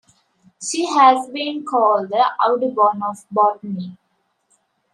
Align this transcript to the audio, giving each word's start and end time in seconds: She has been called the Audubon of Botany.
She 0.59 0.83
has 0.87 1.29
been 1.29 1.63
called 1.63 2.09
the 2.09 2.25
Audubon 2.43 3.03
of 3.03 3.23
Botany. 3.29 3.95